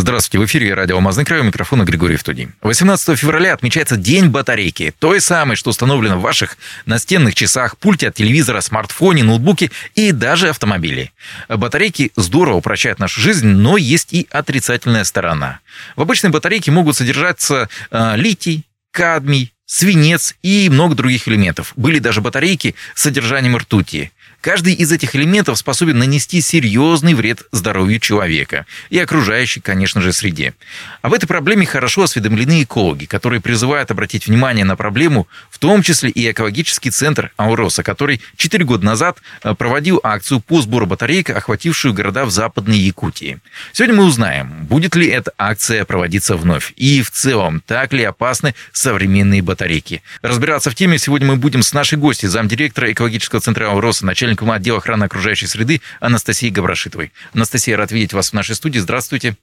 [0.00, 2.50] Здравствуйте, в эфире радио «Алмазный край», у микрофона Григорий Втудий.
[2.60, 6.56] 18 февраля отмечается День батарейки, той самой, что установлено в ваших
[6.86, 11.10] настенных часах, пульте от телевизора, смартфоне, ноутбуке и даже автомобиле.
[11.48, 15.58] Батарейки здорово упрощают нашу жизнь, но есть и отрицательная сторона.
[15.96, 21.72] В обычной батарейке могут содержаться э, литий, кадмий, свинец и много других элементов.
[21.74, 24.12] Были даже батарейки с содержанием ртути.
[24.40, 30.54] Каждый из этих элементов способен нанести серьезный вред здоровью человека и окружающей, конечно же, среде.
[31.02, 36.10] Об этой проблеме хорошо осведомлены экологи, которые призывают обратить внимание на проблему, в том числе
[36.10, 41.92] и экологический центр Ауроса, который 4 года назад э, проводил акцию по сбору батареек, охватившую
[41.92, 43.40] города в Западной Якутии.
[43.72, 48.54] Сегодня мы узнаем, будет ли эта акция проводиться вновь и в целом, так ли опасны
[48.72, 50.02] современные батарейки.
[50.22, 54.50] Разбираться в теме сегодня мы будем с нашей гостью, замдиректора экологического центра Ауроса, начальник начальником
[54.50, 57.12] отдела охраны окружающей среды Анастасией Габрашитовой.
[57.32, 58.78] Анастасия, рад видеть вас в нашей студии.
[58.78, 59.36] Здравствуйте.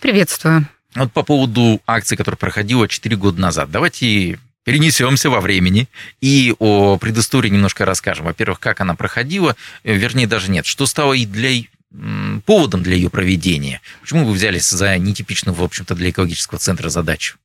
[0.00, 0.66] Приветствую.
[0.94, 3.70] Вот по поводу акции, которая проходила 4 года назад.
[3.70, 5.88] Давайте перенесемся во времени
[6.20, 8.26] и о предыстории немножко расскажем.
[8.26, 11.64] Во-первых, как она проходила, э, вернее, даже нет, что стало и для
[12.44, 13.80] поводом для ее проведения?
[14.00, 17.36] Почему вы взялись за нетипичную, в общем-то, для экологического центра задачу?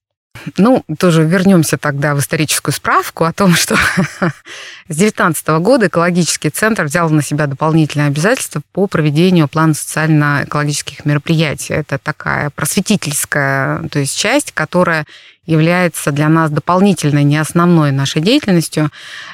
[0.58, 3.76] Ну, тоже вернемся тогда в историческую справку о том, что
[4.88, 11.74] с 2019 года экологический центр взял на себя дополнительные обязательства по проведению плана социально-экологических мероприятий.
[11.74, 15.06] Это такая просветительская то есть часть, которая
[15.46, 18.92] является для нас дополнительной, не основной нашей деятельностью.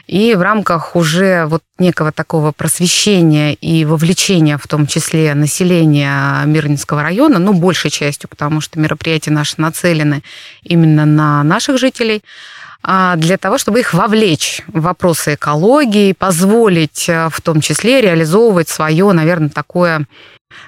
[0.08, 7.04] И в рамках уже вот некого такого просвещения и вовлечения, в том числе населения Мирнинского
[7.04, 10.24] района, ну, большей частью, потому что мероприятия наши нацелены
[10.64, 12.24] именно на наших жителей,
[12.88, 18.70] а для того, чтобы их вовлечь в вопросы экологии, позволить э, в том числе реализовывать
[18.70, 20.06] свое, наверное, такое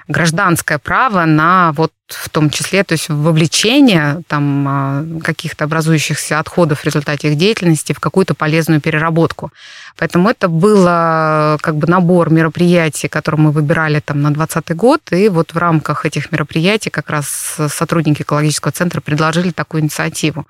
[0.08, 6.80] гражданское право на вот в том числе, то есть вовлечение там а, каких-то образующихся отходов
[6.80, 9.52] в результате их деятельности в какую-то полезную переработку.
[9.98, 15.28] Поэтому это было как бы набор мероприятий, которые мы выбирали там на 2020 год, и
[15.28, 20.46] вот в рамках этих мероприятий как раз сотрудники экологического центра предложили такую инициативу.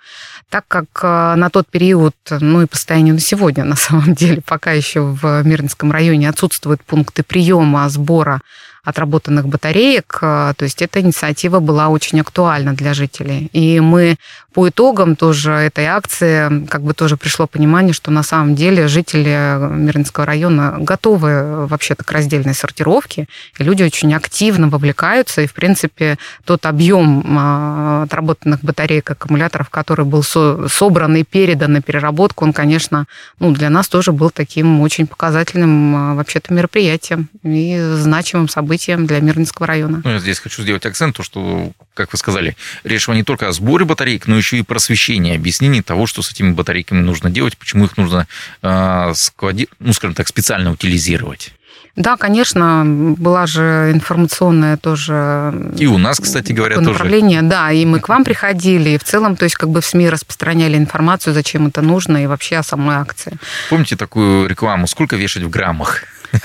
[0.51, 4.43] Так как а, на тот период, ну и по состоянию на сегодня, на самом деле,
[4.47, 8.41] пока еще в Мирнинском районе отсутствуют пункты приема, сбора
[8.89, 10.19] отработанных батареек.
[10.23, 13.51] Э, то есть эта инициатива была очень актуальна для жителей.
[13.53, 14.17] И мы
[14.55, 19.57] по итогам тоже этой акции как бы тоже пришло понимание, что на самом деле жители
[19.71, 23.29] Мирнинского района готовы вообще-то к раздельной сортировке,
[23.59, 30.07] и люди очень активно вовлекаются, и, в принципе, тот объем э, отработанных батареек, аккумуляторов, который
[30.07, 33.07] был собран и передан на переработку, он, конечно,
[33.39, 39.07] ну, для нас тоже был таким очень показательным э, вообще-то мероприятием и значимым событием событием
[39.07, 40.01] для Мирнинского района.
[40.05, 43.49] Ну, я здесь хочу сделать акцент, то, что, как вы сказали, речь шла не только
[43.49, 47.57] о сборе батареек, но еще и просвещении, объяснении того, что с этими батарейками нужно делать,
[47.57, 48.27] почему их нужно
[48.63, 49.69] э, склади...
[49.81, 51.53] ну, скажем так, специально утилизировать.
[51.99, 55.53] Да, конечно, была же информационная тоже...
[55.77, 56.91] И у нас, кстати говоря, тоже.
[56.91, 59.85] Направление, да, и мы к вам приходили, и в целом, то есть как бы в
[59.85, 63.37] СМИ распространяли информацию, зачем это нужно, и вообще о самой акции.
[63.69, 66.05] Помните такую рекламу «Сколько вешать в граммах»?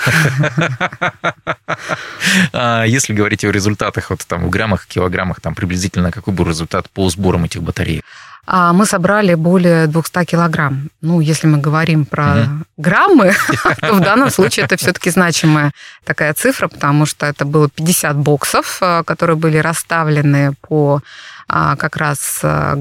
[2.53, 6.89] А если говорить о результатах, вот там в граммах, килограммах, там приблизительно какой был результат
[6.89, 8.03] по сборам этих батареек?
[8.45, 10.89] А мы собрали более 200 килограмм.
[11.01, 13.33] Ну, если мы говорим про mm граммы,
[13.81, 15.71] то в данном случае это все-таки значимая
[16.03, 21.01] такая цифра, потому что это было 50 боксов, э, которые были расставлены по
[21.47, 22.75] как раз э,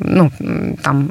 [0.00, 0.30] ну,
[0.82, 1.10] там,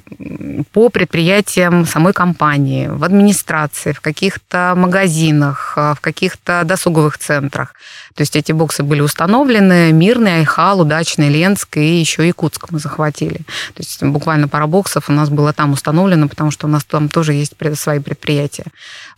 [0.72, 7.74] по предприятиям самой компании, в администрации, в каких-то магазинах, э, в каких-то досуговых центрах.
[8.16, 13.38] То есть эти боксы были установлены, Мирный, Айхал, Удачный, Ленск и еще Якутск мы захватили.
[13.74, 17.10] То есть буквально пара боксов у нас было там установлено, потому что у нас там
[17.10, 18.66] тоже есть свои предприятия.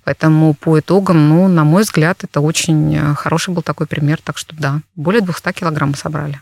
[0.06, 4.19] Поэтому по итогам, ну, на мой взгляд, это очень э, хороший был такой пример.
[4.24, 6.42] Так что да, более 200 килограмм собрали.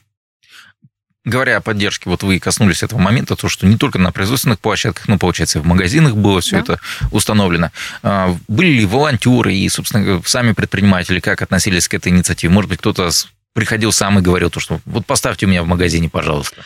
[1.26, 5.08] Говоря о поддержке, вот вы коснулись этого момента, то, что не только на производственных площадках,
[5.08, 6.60] но, получается, и в магазинах было все да.
[6.60, 6.80] это
[7.12, 7.72] установлено.
[8.02, 12.52] А, были ли волонтеры и, собственно, сами предприниматели, как относились к этой инициативе?
[12.52, 13.10] Может быть, кто-то
[13.54, 16.58] приходил сам и говорил то, что вот поставьте у меня в магазине, пожалуйста.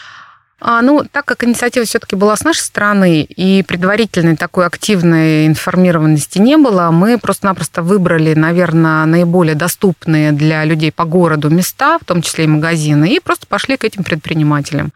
[0.60, 6.40] А, ну, так как инициатива все-таки была с нашей стороны, и предварительной такой активной информированности
[6.40, 12.24] не было, мы просто-напросто выбрали, наверное, наиболее доступные для людей по городу места, в том
[12.24, 14.94] числе и магазины, и просто пошли к этим предпринимателям.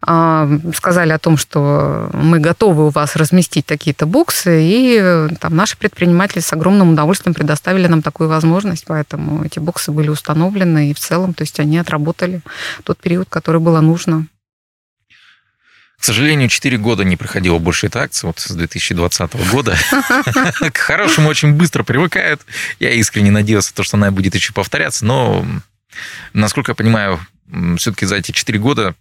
[0.00, 5.76] А, сказали о том, что мы готовы у вас разместить такие-то боксы, и там наши
[5.76, 10.98] предприниматели с огромным удовольствием предоставили нам такую возможность, поэтому эти боксы были установлены, и в
[10.98, 12.40] целом, то есть они отработали
[12.82, 14.26] тот период, который было нужно.
[16.02, 19.76] К сожалению, 4 года не проходила больше эта акция, вот с 2020 года.
[20.72, 22.40] К хорошему очень быстро привыкают.
[22.80, 25.46] Я искренне надеялся, что она будет еще повторяться, но,
[26.32, 27.20] насколько я понимаю,
[27.76, 28.96] все-таки за эти 4 года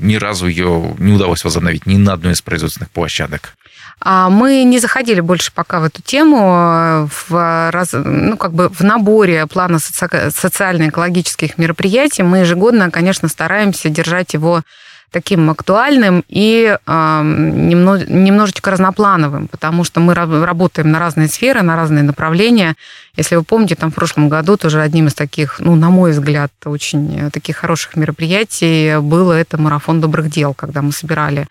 [0.00, 3.52] ни разу ее не удалось возобновить ни на одной из производственных площадок.
[4.00, 7.08] А мы не заходили больше пока в эту тему.
[7.28, 13.90] В, раз, ну, как бы в наборе плана соци- социально-экологических мероприятий мы ежегодно, конечно, стараемся
[13.90, 14.64] держать его
[15.10, 22.02] таким актуальным и э, немножечко разноплановым, потому что мы работаем на разные сферы, на разные
[22.02, 22.74] направления.
[23.16, 26.52] Если вы помните, там в прошлом году тоже одним из таких, ну, на мой взгляд,
[26.64, 31.46] очень таких хороших мероприятий было это марафон добрых дел, когда мы собирали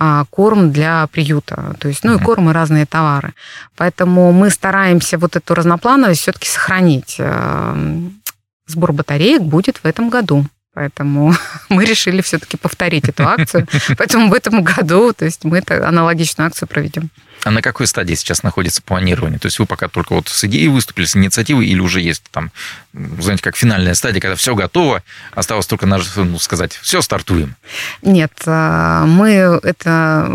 [0.00, 3.34] а, корм для приюта, то есть, ну и корм и разные товары.
[3.76, 7.16] Поэтому мы стараемся вот эту разноплановость все-таки сохранить.
[7.18, 8.20] Эм,
[8.66, 10.46] сбор батареек будет в этом году.
[10.78, 11.34] Поэтому
[11.68, 13.66] мы решили все-таки повторить эту акцию.
[13.98, 17.10] Поэтому в этом году то есть мы аналогичную акцию проведем.
[17.44, 19.38] А на какой стадии сейчас находится планирование?
[19.38, 22.50] То есть вы пока только вот с идеей выступили, с инициативой, или уже есть там,
[22.92, 25.02] знаете, как финальная стадия, когда все готово,
[25.34, 27.54] осталось только ну, сказать, все, стартуем?
[28.02, 29.30] Нет, а, мы
[29.62, 30.28] это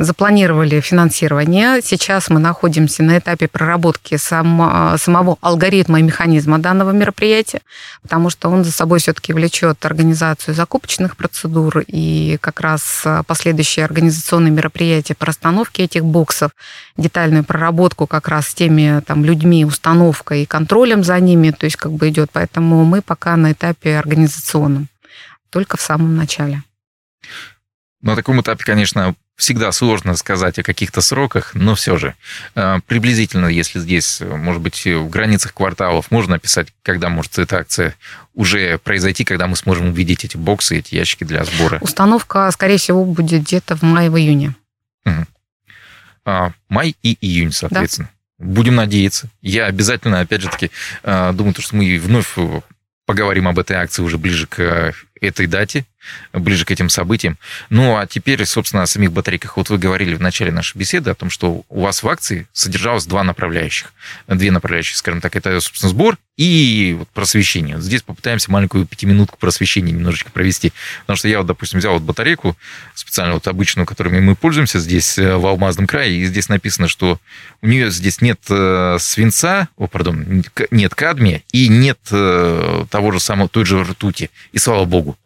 [0.00, 1.80] запланировали финансирование.
[1.82, 7.60] Сейчас мы находимся на этапе проработки сам, самого алгоритма и механизма данного мероприятия,
[8.02, 14.50] потому что он за собой все-таки влечет организацию закупочных процедур и как раз последующие организационные
[14.50, 16.52] мероприятия по расстановке этих боксов, процессов,
[16.96, 21.76] детальную проработку как раз с теми там, людьми, установкой и контролем за ними, то есть
[21.76, 22.30] как бы идет.
[22.32, 24.88] Поэтому мы пока на этапе организационном,
[25.50, 26.62] только в самом начале.
[28.00, 32.14] На таком этапе, конечно, всегда сложно сказать о каких-то сроках, но все же
[32.54, 37.94] э, приблизительно, если здесь, может быть, в границах кварталов, можно описать, когда может эта акция
[38.34, 41.78] уже произойти, когда мы сможем увидеть эти боксы, эти ящики для сбора?
[41.80, 44.54] Установка, скорее всего, будет где-то в мае-июне.
[45.04, 45.26] Угу.
[46.28, 48.10] А, май и июнь, соответственно.
[48.38, 48.44] Да.
[48.44, 49.30] Будем надеяться.
[49.40, 50.70] Я обязательно, опять же таки,
[51.02, 52.34] а, думаю, что мы вновь
[53.06, 55.86] поговорим об этой акции уже ближе к этой дате,
[56.32, 57.38] ближе к этим событиям.
[57.70, 59.56] Ну, а теперь, собственно, о самих батарейках.
[59.56, 63.06] Вот вы говорили в начале нашей беседы о том, что у вас в акции содержалось
[63.06, 63.92] два направляющих.
[64.26, 67.80] Две направляющие, скажем так, это, собственно, сбор и вот просвещение.
[67.80, 70.72] Здесь попытаемся маленькую пятиминутку просвещения немножечко провести.
[71.00, 72.56] Потому что я вот, допустим, взял вот батарейку,
[72.94, 77.20] специально вот обычную, которыми мы пользуемся здесь, э, в Алмазном крае, и здесь написано, что
[77.60, 83.18] у нее здесь нет э, свинца, о, пардон, нет кадмия и нет э, того же
[83.18, 84.30] самого, той же ртути.
[84.52, 85.18] И слава богу.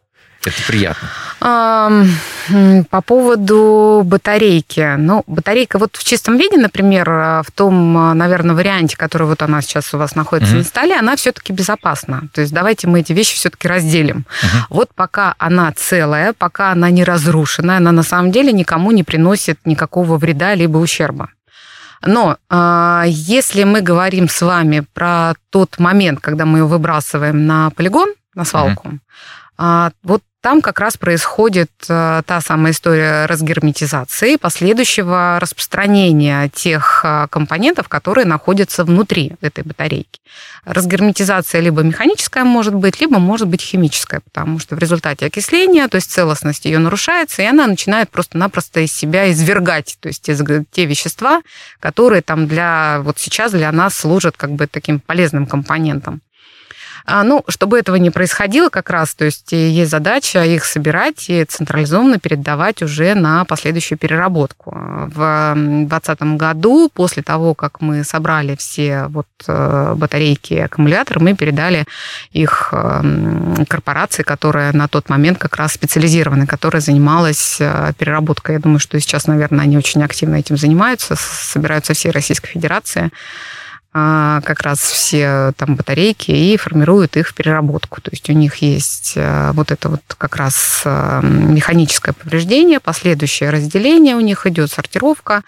[0.44, 1.08] Это приятно.
[2.90, 4.96] По поводу батарейки.
[4.96, 9.94] Ну, батарейка вот в чистом виде, например, в том, наверное, варианте, который вот она сейчас
[9.94, 10.58] у вас находится mm-hmm.
[10.58, 12.24] на столе, она все-таки безопасна.
[12.32, 14.18] То есть давайте мы эти вещи все-таки разделим.
[14.18, 14.58] Mm-hmm.
[14.70, 19.58] Вот пока она целая, пока она не разрушена, она на самом деле никому не приносит
[19.64, 21.30] никакого вреда либо ущерба.
[22.04, 27.70] Но э, если мы говорим с вами про тот момент, когда мы ее выбрасываем на
[27.70, 28.98] полигон, на свалку,
[29.58, 29.92] mm-hmm.
[30.02, 37.88] вот там как раз происходит э, та самая история разгерметизации, последующего распространения тех э, компонентов,
[37.88, 40.20] которые находятся внутри этой батарейки.
[40.64, 45.94] Разгерметизация либо механическая может быть, либо может быть химическая, потому что в результате окисления, то
[45.94, 51.42] есть целостность ее нарушается, и она начинает просто-напросто из себя извергать, то есть те, вещества,
[51.78, 56.20] которые там для, вот сейчас для нас служат как бы таким полезным компонентом.
[57.04, 61.44] А, ну, чтобы этого не происходило как раз, то есть есть задача их собирать и
[61.44, 64.70] централизованно передавать уже на последующую переработку.
[64.72, 71.34] В 2020 году, после того, как мы собрали все вот э, батарейки и аккумуляторы, мы
[71.34, 71.84] передали
[72.32, 72.72] их
[73.68, 78.56] корпорации, которая на тот момент как раз специализированная, которая занималась э, переработкой.
[78.56, 83.10] Я думаю, что сейчас, наверное, они очень активно этим занимаются, собираются все Российской Федерации.
[83.94, 88.00] А, как раз все там батарейки и формируют их в переработку.
[88.00, 93.50] То есть у них есть э, вот это вот как раз э, механическое повреждение, последующее
[93.50, 95.42] разделение у них идет, сортировка,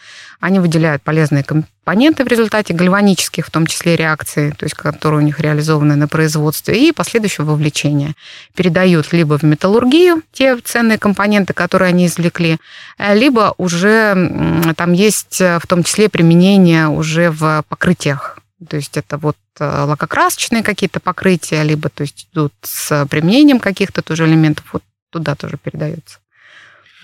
[0.45, 5.23] они выделяют полезные компоненты в результате гальванических, в том числе реакций, то есть которые у
[5.23, 8.13] них реализованы на производстве, и последующего вовлечения.
[8.55, 12.59] Передают либо в металлургию те ценные компоненты, которые они извлекли,
[12.99, 18.39] э, либо уже там есть в том числе применение уже в покрытиях.
[18.69, 24.03] То есть это вот э, лакокрасочные какие-то покрытия, либо то есть идут с применением каких-то
[24.03, 26.19] тоже элементов, вот туда тоже передается.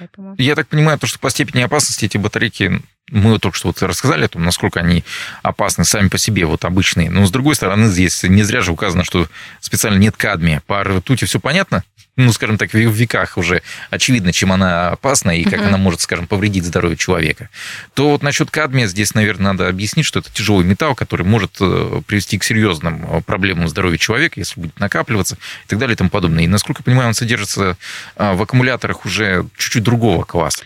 [0.00, 0.34] Поэтому...
[0.38, 4.24] Я так понимаю, то, что по степени опасности эти батарейки, мы только что вот рассказали
[4.24, 5.04] о том, насколько они
[5.42, 7.10] опасны сами по себе, вот обычные.
[7.10, 9.28] Но с другой стороны, здесь не зря же указано, что
[9.60, 10.62] специально нет кадмия.
[10.66, 11.84] По ртути все понятно,
[12.16, 15.68] ну, скажем так, в веках уже очевидно, чем она опасна и как uh-huh.
[15.68, 17.48] она может, скажем, повредить здоровью человека,
[17.94, 22.02] то вот насчет кадмия здесь, наверное, надо объяснить, что это тяжелый металл, который может э,
[22.06, 26.10] привести к серьезным э, проблемам здоровья человека, если будет накапливаться и так далее и тому
[26.10, 26.44] подобное.
[26.44, 27.76] И, насколько я понимаю, он содержится
[28.16, 30.64] э, в аккумуляторах уже чуть-чуть другого класса.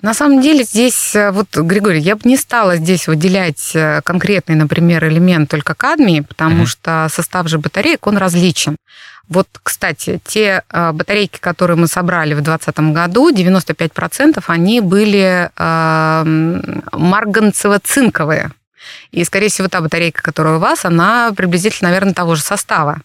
[0.00, 5.50] На самом деле здесь, вот, Григорий, я бы не стала здесь выделять конкретный, например, элемент
[5.50, 6.66] только кадмий, потому mm-hmm.
[6.66, 8.76] что состав же батареек, он различен.
[9.28, 16.24] Вот, кстати, те э, батарейки, которые мы собрали в 2020 году, 95% они были э,
[16.92, 18.52] марганцево-цинковые.
[19.10, 23.02] И, скорее всего, та батарейка, которая у вас, она приблизительно, наверное, того же состава.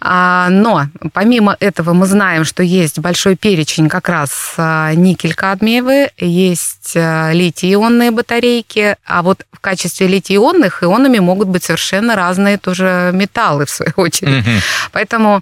[0.00, 6.94] А, но помимо этого мы знаем, что есть большой перечень как раз а, никель-кадмиевые, есть
[6.96, 13.66] а, литий-ионные батарейки, а вот в качестве литий-ионных ионами могут быть совершенно разные тоже металлы,
[13.66, 14.42] в свою очередь.
[14.42, 14.50] Угу.
[14.92, 15.40] Поэтому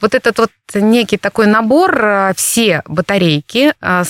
[0.00, 4.04] вот этот вот некий такой набор, э, все батарейки э,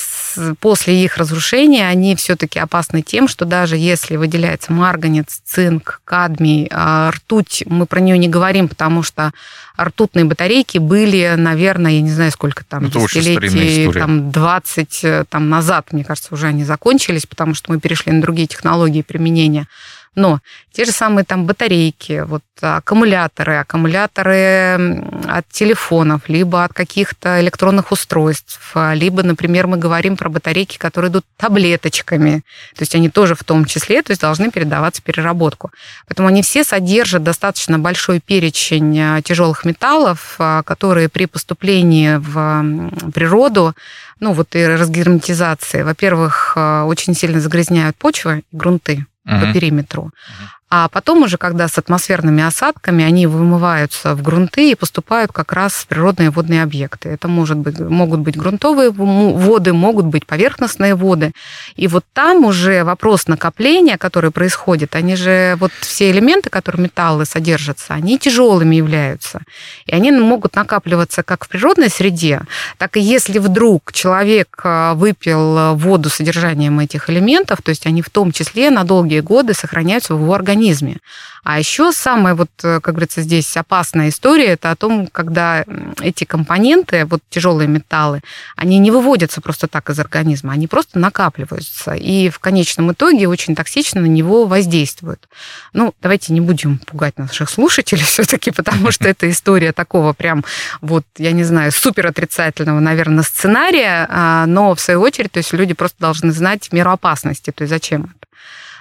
[0.61, 7.11] после их разрушения, они все-таки опасны тем, что даже если выделяется марганец, цинк, кадмий, э,
[7.11, 9.33] ртуть, мы про нее не говорим, потому что
[9.81, 15.93] ртутные батарейки были, наверное, я не знаю, сколько там, Это десятилетий, там 20 там, назад,
[15.93, 19.67] мне кажется, уже они закончились, потому что мы перешли на другие технологии применения.
[20.15, 20.41] Но
[20.73, 28.75] те же самые там батарейки, вот аккумуляторы, аккумуляторы от телефонов, либо от каких-то электронных устройств,
[28.93, 32.43] либо, например, мы говорим про батарейки, которые идут таблеточками,
[32.75, 35.71] то есть они тоже в том числе, то есть должны передаваться в переработку.
[36.07, 43.11] Поэтому они все содержат достаточно большой перечень а, тяжелых металлов, а, которые при поступлении в
[43.13, 43.75] природу
[44.21, 49.41] ну вот и разгерметизации, во-первых, а, очень сильно загрязняют почвы и грунты uh-huh.
[49.41, 50.03] по периметру.
[50.03, 50.49] Uh-huh.
[50.77, 55.75] А потом уже, когда с атмосферными осадками, они вымываются в грунты и поступают как раз
[55.75, 57.11] в природные водные объекты.
[57.11, 61.31] Это может быть, могут быть грунтовые воды, могут быть поверхностные воды.
[61.77, 67.25] И вот там уже вопрос накопления, который происходит, они же, вот все элементы, которые металлы
[67.25, 69.43] содержатся, они тяжелыми являются.
[69.87, 72.41] И они могут накапливаться как в природной среде,
[72.79, 78.03] так и если вдруг человек а, выпил воду с содержанием этих элементов, то есть они
[78.03, 80.97] в том числе на долгие годы сохраняются в его организме организме.
[81.45, 85.65] А еще самая, вот, э, как говорится, здесь опасная история, это о том, когда
[86.01, 88.23] эти компоненты, вот тяжелые металлы,
[88.57, 91.93] они не выводятся просто так из организма, они просто накапливаются.
[91.93, 95.29] И в конечном итоге очень токсично на него воздействуют.
[95.75, 100.45] Ну, давайте не будем пугать наших слушателей все-таки, потому что это история такого прям,
[100.81, 105.53] вот, я не знаю, супер отрицательного, наверное, сценария, а, но в свою очередь, то есть
[105.53, 108.25] люди просто должны знать меру опасности, то есть зачем это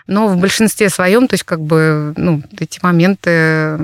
[0.07, 3.77] но в большинстве своем, то есть как бы ну, эти моменты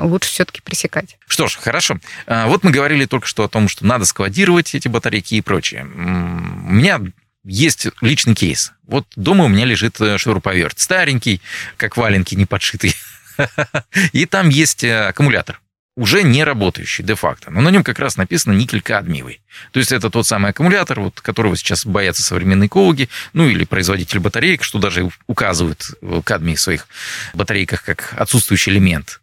[0.00, 1.18] лучше все-таки пресекать.
[1.26, 1.98] Что ж, хорошо.
[2.26, 5.84] А, вот мы говорили только что о том, что надо складировать эти батарейки и прочее.
[5.84, 7.00] У меня
[7.44, 8.72] есть личный кейс.
[8.86, 10.78] Вот дома у меня лежит э, шуруповерт.
[10.78, 11.40] Старенький,
[11.76, 12.94] как валенки, не подшитый.
[14.12, 15.60] И там есть э, аккумулятор
[16.00, 17.50] уже не работающий де-факто.
[17.50, 19.42] Но на нем как раз написано никель-кадмиевый.
[19.70, 24.18] То есть это тот самый аккумулятор, вот, которого сейчас боятся современные экологи, ну или производитель
[24.18, 25.90] батареек, что даже указывают
[26.24, 26.88] кадмий в своих
[27.34, 29.20] батарейках как отсутствующий элемент.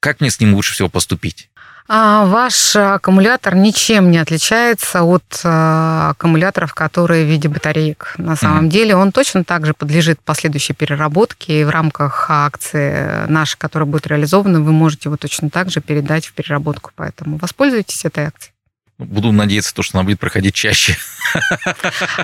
[0.00, 1.50] Как мне с ним лучше всего поступить?
[1.88, 8.14] А ваш аккумулятор ничем не отличается от а, аккумуляторов, которые в виде батареек.
[8.18, 8.70] На самом mm-hmm.
[8.70, 14.06] деле он точно так же подлежит последующей переработке, и в рамках акции нашей, которая будет
[14.08, 16.90] реализована, вы можете его точно так же передать в переработку.
[16.96, 18.55] Поэтому воспользуйтесь этой акцией.
[18.98, 20.96] Буду надеяться, то, что она будет проходить чаще.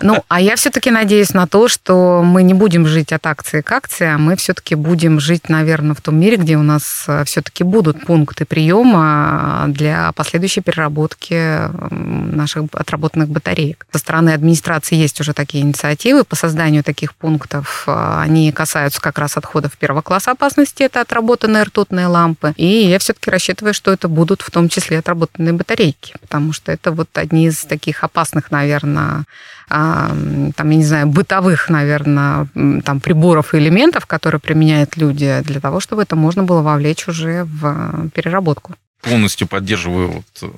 [0.00, 3.70] Ну, а я все-таки надеюсь на то, что мы не будем жить от акции к
[3.72, 7.64] акции, а мы все-таки будем жить, наверное, в том мире, где у нас э, все-таки
[7.64, 13.86] будут пункты приема для последующей переработки наших отработанных батареек.
[13.92, 17.84] Со стороны администрации есть уже такие инициативы по созданию таких пунктов.
[17.86, 22.54] Они касаются как раз отходов первого класса опасности, это отработанные ртутные лампы.
[22.56, 26.72] И я все-таки рассчитываю, что это будут в том числе отработанные батарейки, потому что что
[26.72, 29.24] это вот одни из таких опасных, наверное,
[29.68, 32.46] там, я не знаю, бытовых, наверное,
[32.84, 37.44] там приборов и элементов, которые применяют люди для того, чтобы это можно было вовлечь уже
[37.44, 38.74] в переработку.
[39.00, 40.54] Полностью поддерживаю вот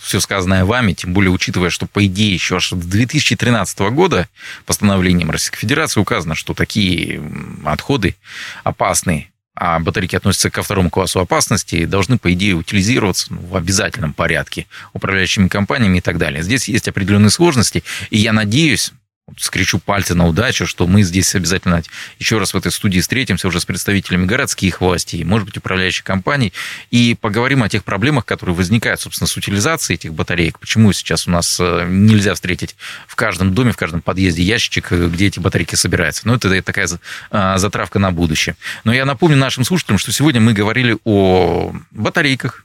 [0.00, 4.28] все сказанное вами, тем более учитывая, что, по идее, еще аж с 2013 года
[4.64, 7.22] постановлением Российской Федерации указано, что такие
[7.64, 8.16] отходы
[8.64, 14.14] опасные, а батарейки относятся ко второму классу опасности, должны, по идее, утилизироваться ну, в обязательном
[14.14, 16.42] порядке управляющими компаниями и так далее.
[16.42, 18.92] Здесь есть определенные сложности, и я надеюсь,
[19.38, 21.82] скричу пальцы на удачу, что мы здесь обязательно
[22.18, 26.52] еще раз в этой студии встретимся уже с представителями городских властей, может быть, управляющих компаний,
[26.90, 30.58] и поговорим о тех проблемах, которые возникают, собственно, с утилизацией этих батареек.
[30.58, 32.76] Почему сейчас у нас э, нельзя встретить
[33.06, 36.22] в каждом доме, в каждом подъезде ящичек, э, где эти батарейки собираются.
[36.24, 36.88] Ну, это такая
[37.30, 38.56] э, затравка на будущее.
[38.84, 42.64] Но я напомню нашим слушателям, что сегодня мы говорили о батарейках,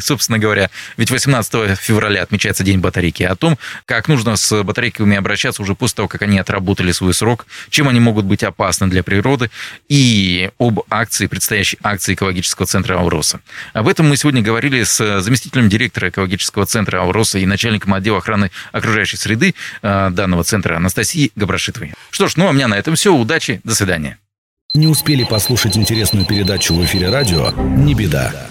[0.00, 5.62] собственно говоря, ведь 18 февраля отмечается День батарейки, о том, как нужно с батарейками обращаться
[5.62, 9.50] уже после того, как они отработали свой срок, чем они могут быть опасны для природы,
[9.88, 13.40] и об акции, предстоящей акции экологического центра «Ауроса».
[13.72, 18.50] Об этом мы сегодня говорили с заместителем директора экологического центра «Ауроса» и начальником отдела охраны
[18.72, 21.94] окружающей среды э, данного центра Анастасией Габрашитовой.
[22.10, 23.14] Что ж, ну а у меня на этом все.
[23.14, 24.18] Удачи, до свидания.
[24.74, 27.50] Не успели послушать интересную передачу в эфире радио?
[27.52, 28.50] Не беда.